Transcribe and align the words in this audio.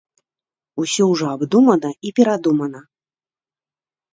Усё 0.83 1.03
ўжо 1.11 1.25
абдумана 1.33 1.89
і 2.07 2.15
перадумана. 2.21 2.79